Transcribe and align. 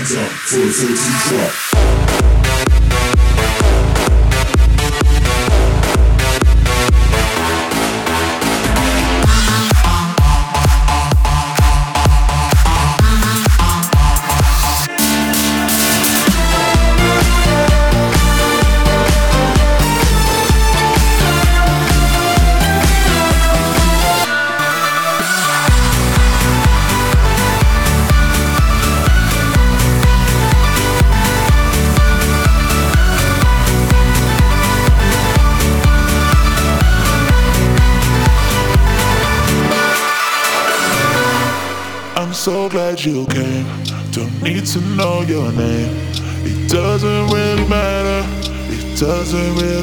hands 0.00 0.14
up 0.16 0.30
for 0.30 0.62
a 0.62 0.72
14 0.72 0.96
drop. 1.28 2.09
your 45.30 45.52
name. 45.52 45.96
It 46.42 46.68
doesn't 46.68 47.28
really 47.28 47.68
matter. 47.68 48.26
It 48.74 48.98
doesn't 48.98 49.54
really 49.62 49.79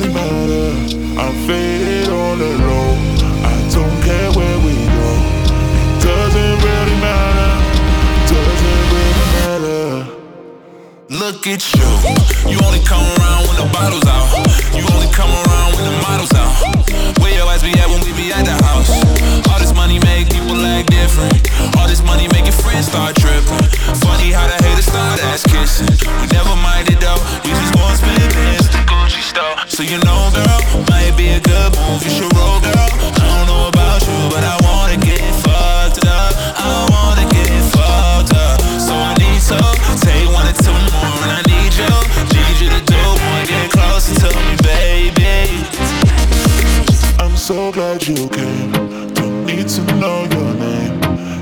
need 49.47 49.67
to 49.69 49.81
know 49.95 50.27
your 50.35 50.53
name. 50.55 50.99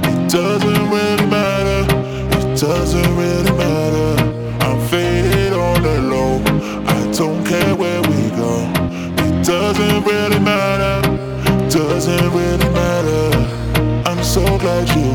It 0.10 0.30
doesn't 0.30 0.90
really 0.92 1.26
matter, 1.26 1.82
it 2.38 2.60
doesn't 2.60 3.18
really 3.18 3.52
matter. 3.58 4.12
I'm 4.62 4.80
faded 4.90 5.54
on 5.54 5.82
the 5.82 6.02
low, 6.02 6.38
I 6.86 7.12
don't 7.12 7.44
care 7.44 7.74
where 7.74 8.02
we 8.04 8.30
go. 8.42 8.54
It 9.26 9.44
doesn't 9.44 10.04
really 10.06 10.40
matter, 10.40 11.02
it 11.52 11.72
doesn't 11.72 12.32
really 12.32 12.70
matter. 12.74 13.26
I'm 14.08 14.24
so 14.24 14.44
glad 14.60 14.88
you. 14.96 15.15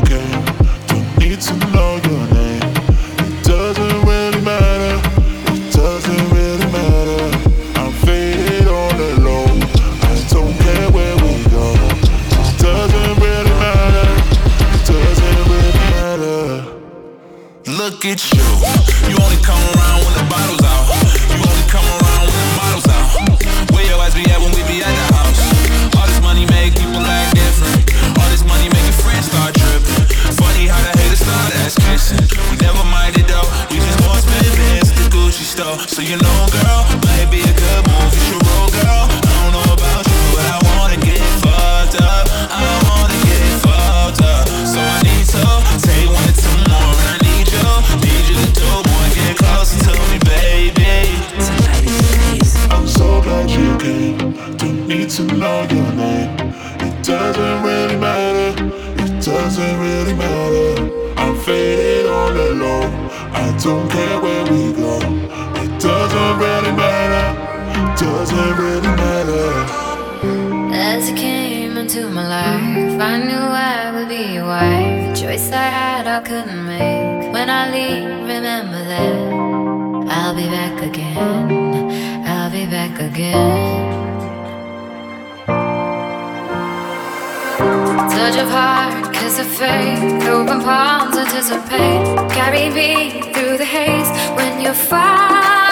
Touch 88.09 88.37
of 88.37 88.49
heart, 88.49 89.13
kiss 89.13 89.39
of 89.39 89.47
faith, 89.47 90.25
open 90.27 90.61
palms, 90.61 91.15
anticipate. 91.15 92.31
Carry 92.31 92.69
me 92.69 93.21
through 93.33 93.57
the 93.57 93.65
haze 93.65 94.09
when 94.35 94.59
you 94.59 94.73
find 94.73 95.71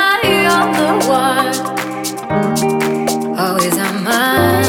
the 0.76 1.08
one. 1.08 1.56
Always 3.38 3.78
on 3.78 4.04
mine. 4.04 4.69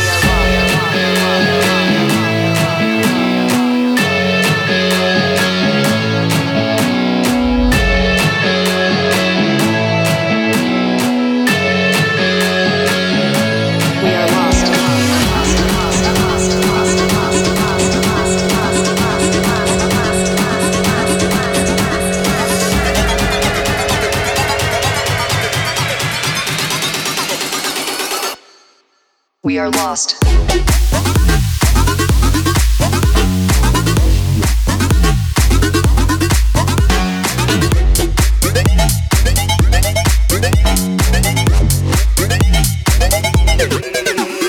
are 29.61 29.69
lost. 29.69 30.15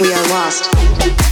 We 0.01 0.13
are 0.15 0.29
lost. 0.29 1.32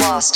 lost. 0.00 0.35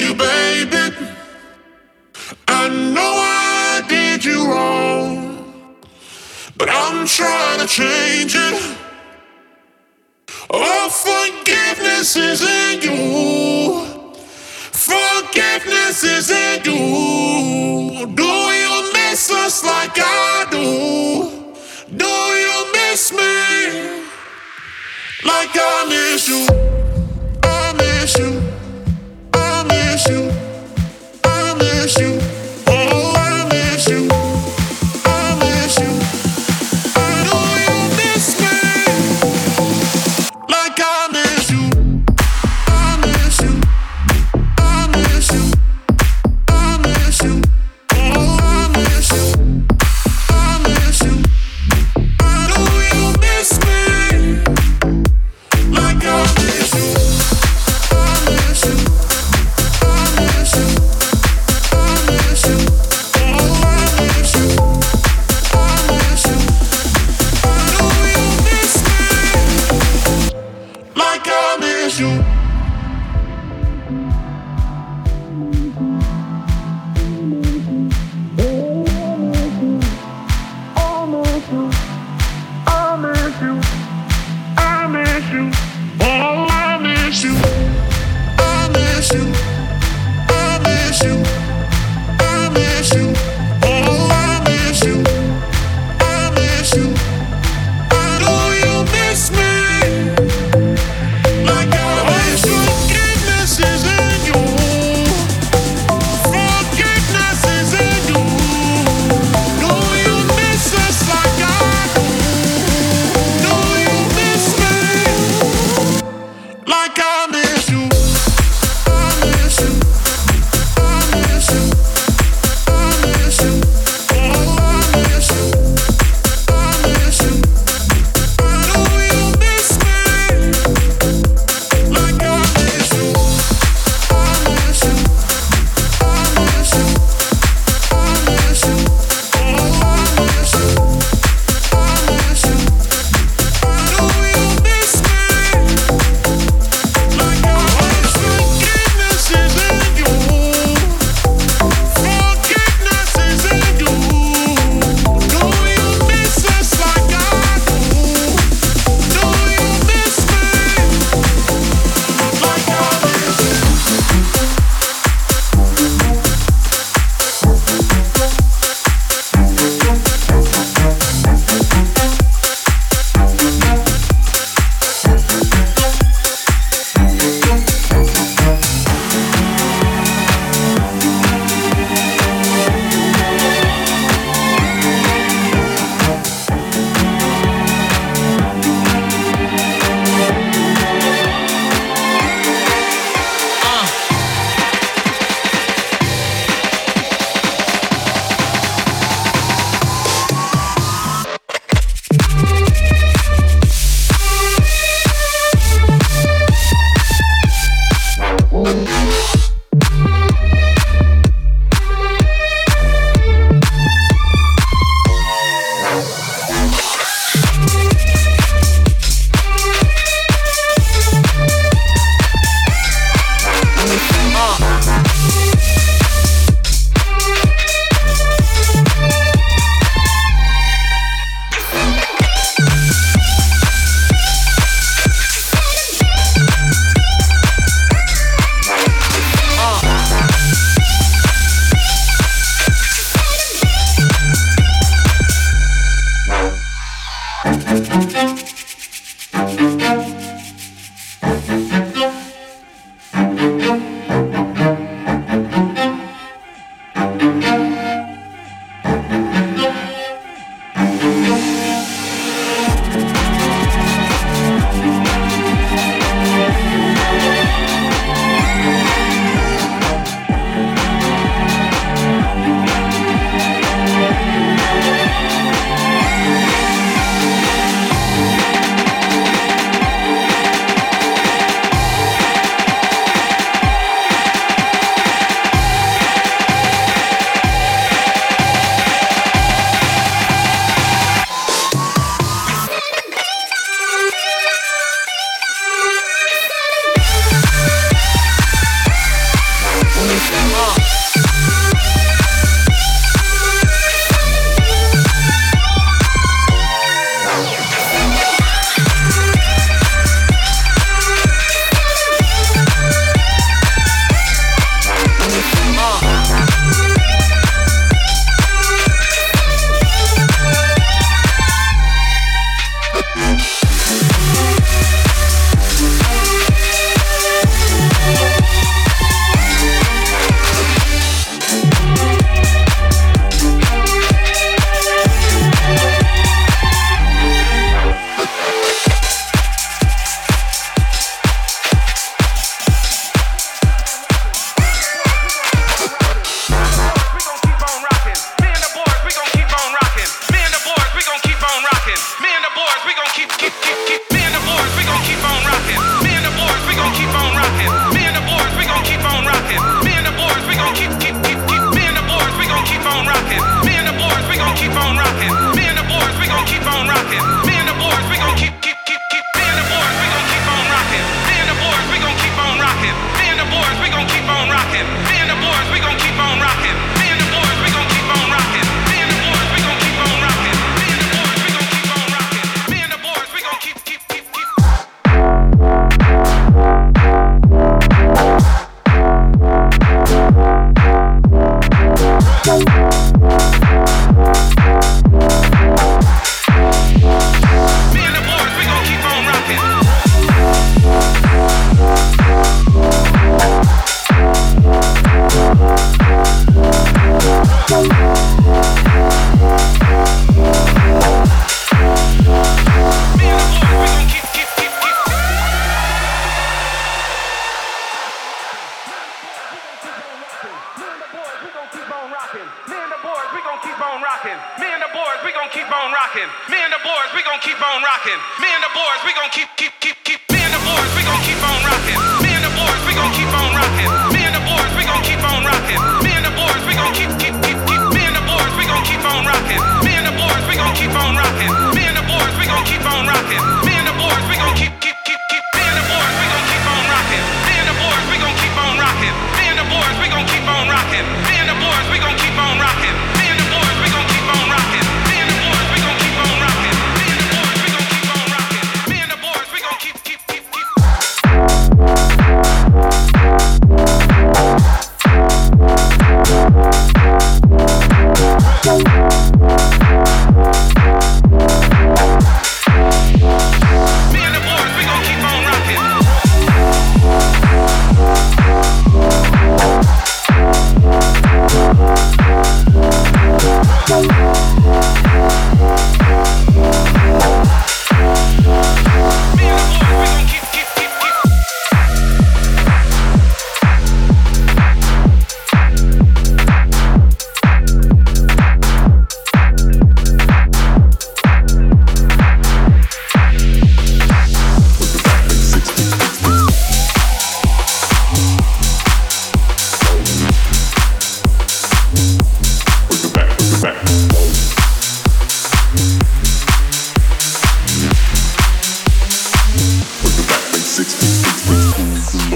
you, 0.00 0.14
baby. 0.14 0.96
I 2.48 2.68
know 2.68 3.00
I 3.00 3.82
did 3.88 4.24
you 4.24 4.50
wrong, 4.50 5.64
but 6.56 6.68
I'm 6.70 7.06
trying 7.06 7.60
to 7.60 7.66
change 7.66 8.34
it. 8.36 8.78
Oh, 10.50 10.88
forgiveness 10.90 12.16
is 12.16 12.42
in 12.42 12.82
you. 12.82 13.86
Forgiveness 14.72 16.04
is 16.04 16.30
in 16.30 16.64
you. 16.64 18.06
Do 18.14 18.24
you 18.24 18.92
miss 18.92 19.30
us 19.30 19.64
like 19.64 19.96
I 19.96 20.46
do? 20.50 21.56
Do 21.96 22.06
you 22.06 22.72
miss 22.72 23.12
me 23.12 24.02
like 25.24 25.50
I 25.54 25.86
miss 25.88 26.28
you? 26.28 26.46
I 27.42 27.72
miss 27.74 28.18
you 28.18 28.51
shoot. 30.06 30.51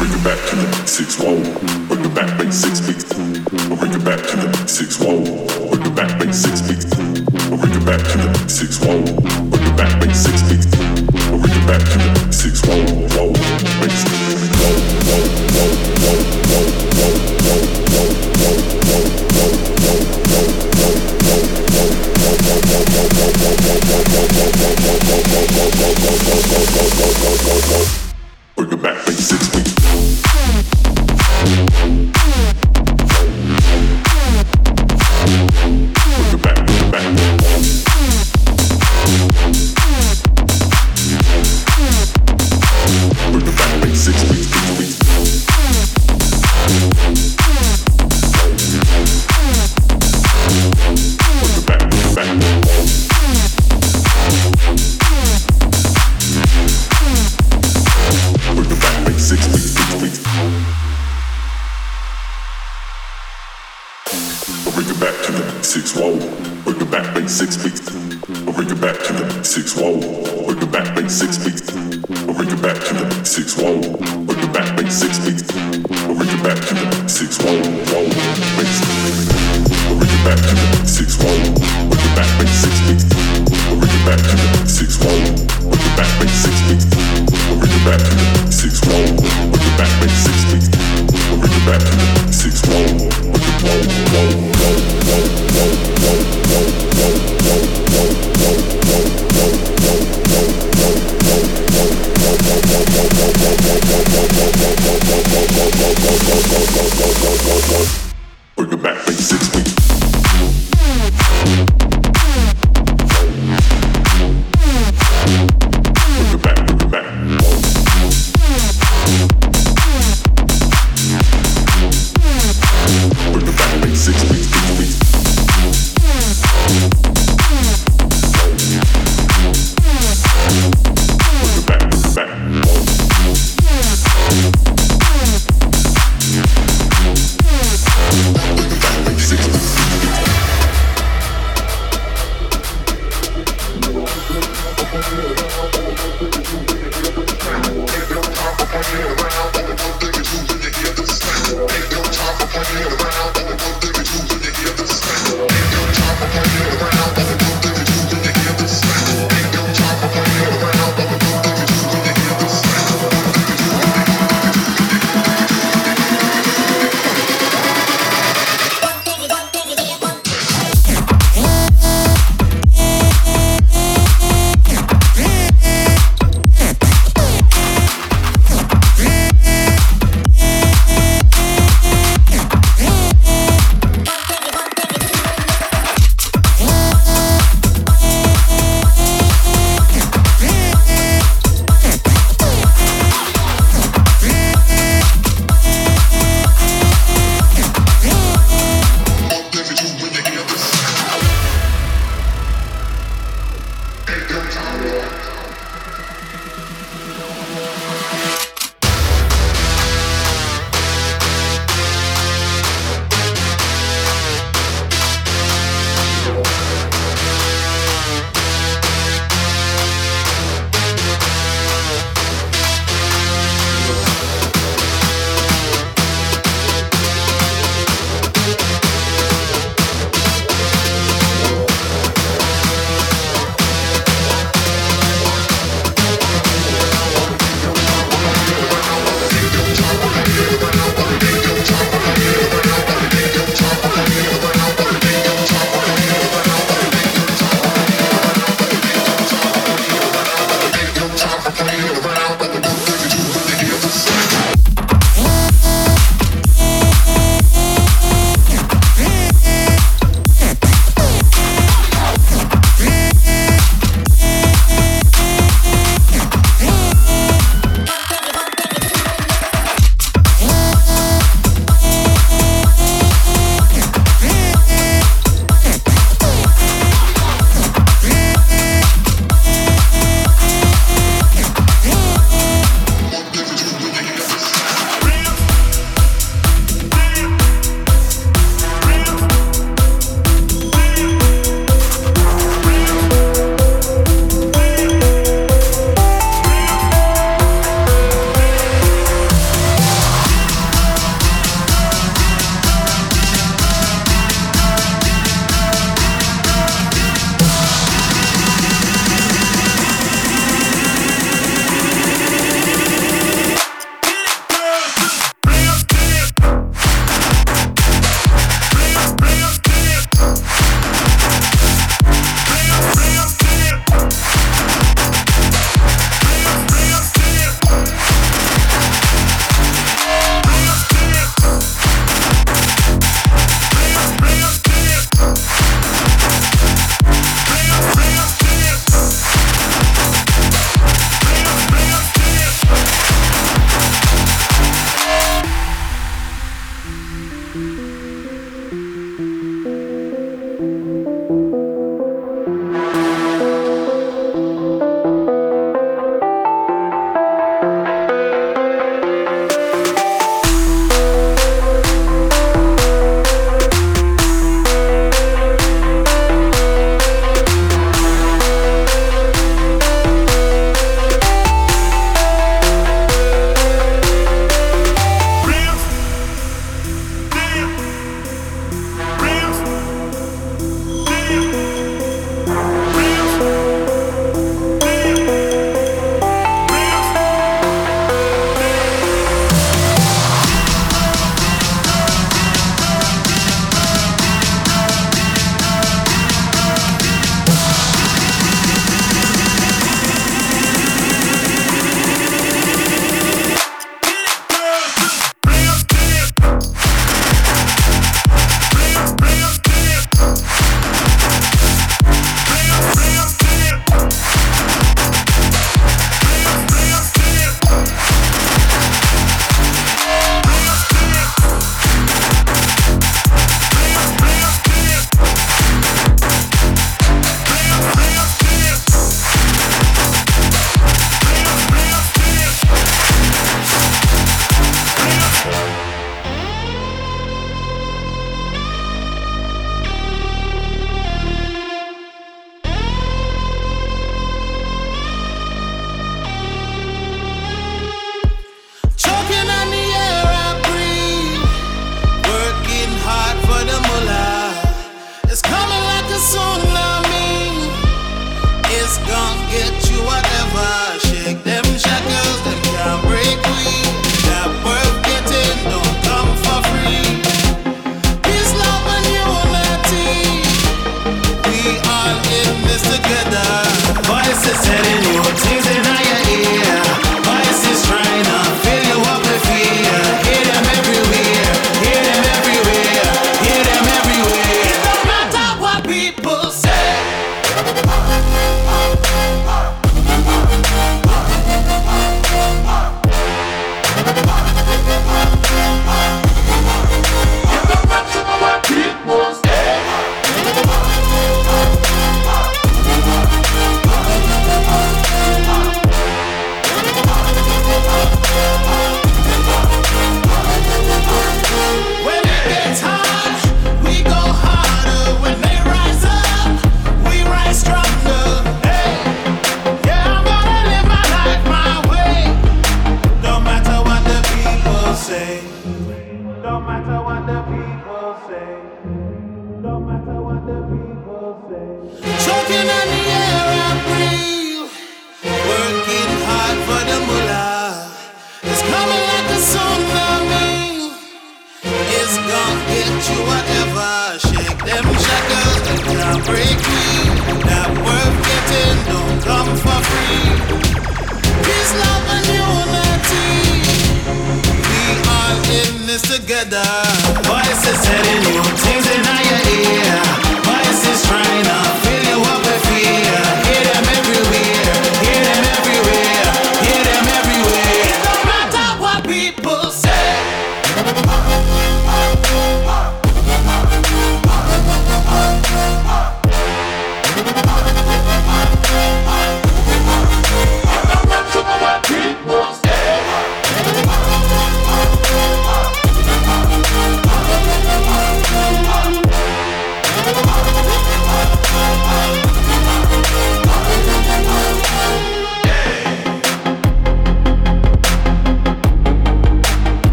bring 0.00 0.12
it 0.12 0.24
back 0.24 0.40
to 0.48 0.56
the 0.56 0.86
six 0.86 1.18
whoa. 1.20 1.36
Bring 1.86 2.04
it 2.04 2.14
back, 2.14 2.38
make 2.38 2.52
six 2.52 2.80
beats. 2.80 3.12
I'll 3.12 3.76
bring 3.76 3.92
it 3.92 4.02
back 4.02 4.20
to 4.30 4.36
the 4.36 4.66
six 4.66 4.96
whoa. 4.98 5.20
Bring 5.68 5.86
it 5.86 5.94
back, 5.94 6.18
make 6.18 6.32
six 6.32 6.62
beats. 6.62 6.88
I'll 6.96 7.58
bring 7.58 7.74
it 7.74 7.84
back 7.84 8.00
to 8.00 8.18
the 8.18 8.48
six 8.48 8.78
whoa. 8.80 9.02
Bring 9.50 9.66
it 9.68 9.76
back, 9.76 9.92
make 10.00 10.16
six 10.16 10.40
beats. 10.48 10.66
I'll 11.28 11.38
bring 11.38 11.52
it 11.52 11.66
back 11.66 11.84
to 11.92 11.98
the 11.98 12.32
six 12.32 12.62
whoa. 12.66 13.29